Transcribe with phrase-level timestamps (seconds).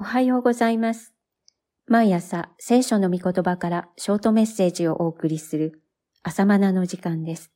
[0.00, 1.12] おはようございます。
[1.88, 5.82] 毎朝聖書の御言葉からショートメッセージをお送りする
[6.22, 7.50] 朝マナの時間です。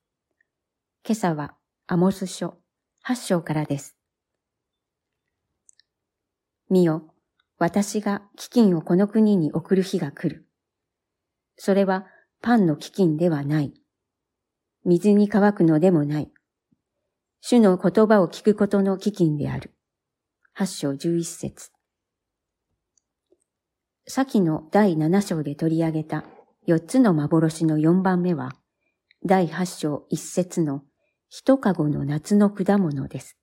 [1.06, 1.54] 今朝は
[1.86, 2.58] アモス書
[3.06, 3.96] 8章からです。
[6.68, 7.14] 見よ、
[7.58, 10.44] 私が飢饉をこの国に送る日が来る。
[11.56, 12.06] それは
[12.40, 13.72] パンの飢饉ではない。
[14.84, 16.32] 水に乾くのでもない。
[17.40, 19.76] 主の言葉を聞くことの飢饉である。
[20.56, 21.71] 8章11節
[24.14, 26.26] 先の第7章で取り上げた
[26.68, 28.52] 4つの幻の4番目は、
[29.24, 30.82] 第8章1節の
[31.30, 33.38] 一籠の夏の果物です。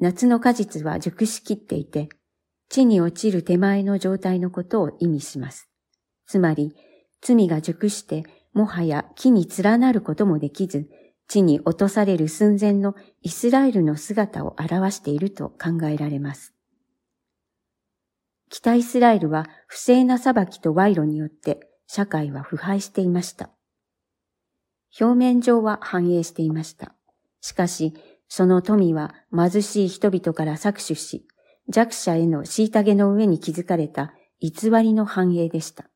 [0.00, 2.08] 夏の果実は熟しきっていて、
[2.70, 5.68] 地に落ちる手前の状態のことを意味します。
[6.26, 6.74] つまり、
[7.20, 10.88] 罪が熟して、もはや木に連なることもできず、
[11.28, 16.54] 地に落とされる寸前のイスラエルの姿を表していると考えられます。
[18.50, 23.50] 北イスラエルは不正な裁きと賄賂によって社会は腐敗していました。
[25.00, 26.94] 表面上は繁栄していました。
[27.40, 27.94] しかし、
[28.28, 31.26] その富は貧しい人々から搾取し、
[31.68, 35.86] 弱者への虐げの上に築かれた偽りの繁栄でした。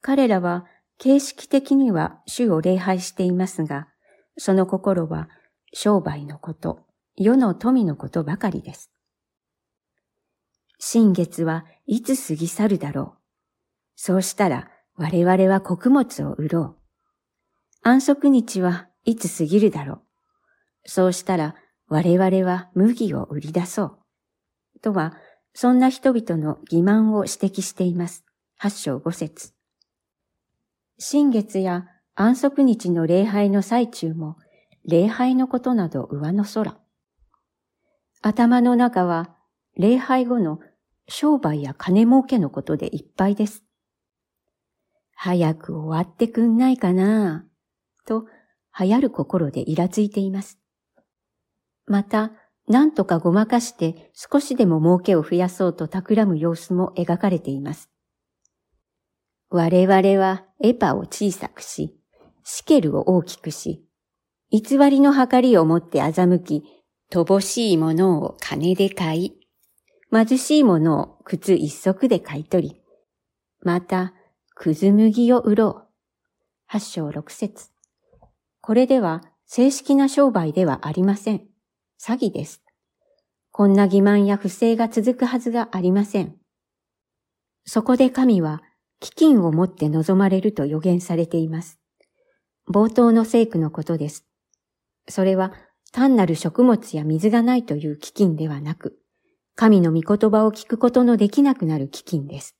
[0.00, 0.66] 彼らは
[0.98, 3.88] 形式的には主を礼拝していますが、
[4.36, 5.28] その心は
[5.72, 6.80] 商売のこと、
[7.16, 8.90] 世の富のことばかりです。
[10.86, 13.18] 新月はいつ過ぎ去るだろう。
[13.96, 16.76] そうしたら我々は穀物を売ろう。
[17.82, 20.00] 安息日はいつ過ぎるだろう。
[20.84, 21.54] そうしたら
[21.88, 23.84] 我々は麦を売り出そ
[24.74, 24.80] う。
[24.82, 25.14] とは、
[25.54, 28.22] そんな人々の欺瞞を指摘しています。
[28.58, 29.54] 八章五節。
[30.98, 34.36] 新月や安息日の礼拝の最中も、
[34.84, 36.76] 礼拝のことなど上の空。
[38.20, 39.34] 頭の中は、
[39.78, 40.60] 礼拝後の
[41.08, 43.64] 商売や金儲けのことでいっぱいです。
[45.14, 47.44] 早く終わってくんないかな
[48.06, 48.26] と、
[48.78, 50.58] 流行る心でイラついています。
[51.86, 52.32] また、
[52.66, 57.90] 何とかごまかして少しでも儲けを増やそうと企む様子も描かれています。
[59.50, 61.94] 我々はエパを小さくし、
[62.42, 63.84] シケルを大きくし、
[64.50, 66.64] 偽りの計りをもって欺き、
[67.12, 69.43] 乏しいものを金で買い、
[70.14, 72.80] 貧しいものを靴一足で買い取り、
[73.62, 74.14] また、
[74.54, 75.88] くず麦を売ろう。
[76.66, 77.70] 八章六節。
[78.60, 81.42] これでは正式な商売ではありません。
[82.00, 82.62] 詐欺です。
[83.50, 86.36] こんな欺瞞や不正が続くはずがありません。
[87.64, 88.62] そこで神は、
[89.00, 91.80] 飢饉をもって望まれると予言されています。
[92.70, 94.24] 冒頭の聖句のことです。
[95.08, 95.52] それは
[95.90, 99.00] 単なる食物や水がないという飢饉ではなく、
[99.56, 102.56] 神の御言葉を聞くことのできなくなる飢饉です。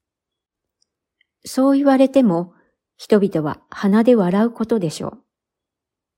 [1.44, 2.55] そう言われても、
[2.97, 5.19] 人々は鼻で笑うことでしょ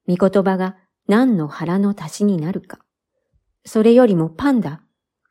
[0.06, 0.16] う。
[0.16, 0.76] 御言葉が
[1.08, 2.78] 何の腹の足しになるか。
[3.64, 4.82] それよりもパンだ。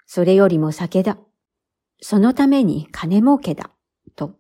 [0.08, 1.18] それよりも酒だ。
[2.02, 3.72] そのために金儲けだ。
[4.16, 4.36] と。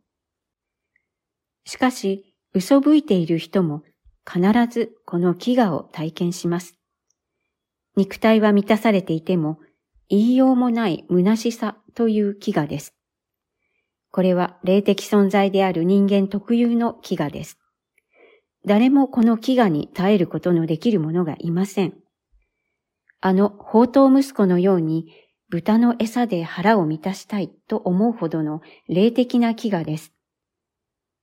[1.65, 3.83] しかし、嘘吹いている人も
[4.25, 6.75] 必ずこの飢餓を体験します。
[7.95, 9.59] 肉体は満たされていても
[10.09, 12.93] 言いようもない虚しさという飢餓です。
[14.11, 17.57] これは霊的存在である人間特有の飢餓です。
[18.65, 21.93] 誰もこの飢餓に耐えることのできる者がいません。
[23.21, 25.07] あの宝刀息子のように
[25.49, 30.11] 豚の餌で腹を満たしたいと思うほどの霊的な飢餓です。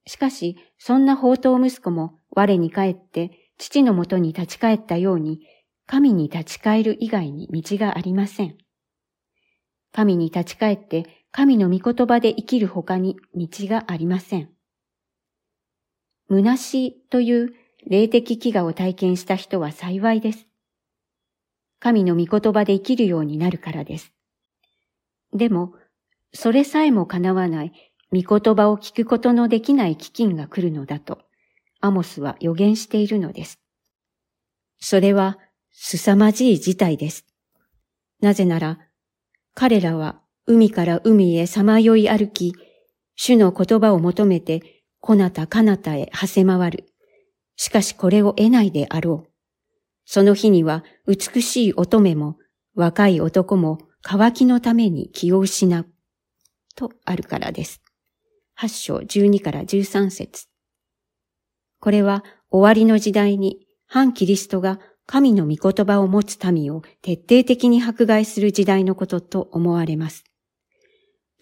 [0.07, 5.41] しかし、そんな宝刀息子も我に帰って父のもとに立ち返ったように、
[5.87, 8.57] 神に立ち返る以外に道がありません。
[9.93, 14.51] 神に立ち返って神の御言葉で生きる他に道がありません。
[16.29, 17.55] 虚しいという
[17.87, 20.47] 霊的飢餓を体験した人は幸いです。
[21.79, 24.13] 神の御言葉で生きるようになるからです。
[25.35, 25.75] でも、
[26.33, 27.73] それさえも叶わない
[28.13, 31.19] 御言葉を聞くことのできない飢饉が来るのだと、
[31.81, 33.59] アモスは予言しているのです。
[34.79, 35.39] それは
[35.73, 37.27] 凄まじい事態です。
[38.21, 38.79] なぜなら、
[39.55, 42.55] 彼らは海から海へさまよい歩き、
[43.15, 46.87] 主の言葉を求めて、こなたかなたへ馳せ回る。
[47.57, 49.31] しかしこれを得ないであろう。
[50.05, 52.37] その日には美しい乙女も
[52.75, 55.87] 若い男も乾きのために気を失う。
[56.75, 57.83] とあるからです。
[58.55, 60.47] 八章十二から十三節
[61.81, 64.79] これは終わりの時代に反キリストが
[65.13, 70.25] 神の御言葉を持つ民を徹底的に迫害する時代のことと思われます。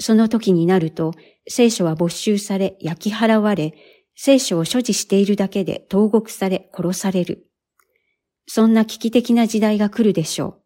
[0.00, 1.12] その時になると、
[1.46, 3.74] 聖書は没収され、焼き払われ、
[4.16, 7.46] 聖書を所持しているだけで投獄され、殺される。
[8.48, 10.62] そんな危機的な時代が来るでしょう。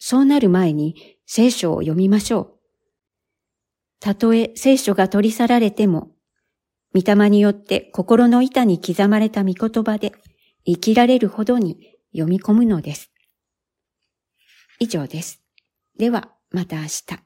[0.00, 0.96] そうなる前に
[1.26, 2.52] 聖書を読みましょう。
[4.00, 6.10] たとえ聖書が取り去られても、
[6.92, 10.12] 御霊によって心の板に刻まれた御言葉で
[10.66, 13.10] 生きられるほどに読み込むのです。
[14.78, 15.42] 以上です。
[15.98, 17.23] では、また明日。